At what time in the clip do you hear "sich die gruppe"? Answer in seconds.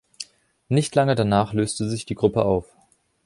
1.87-2.43